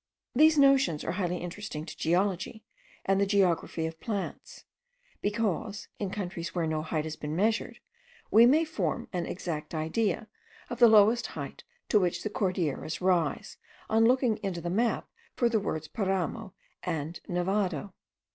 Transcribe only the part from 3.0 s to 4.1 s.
and the geography of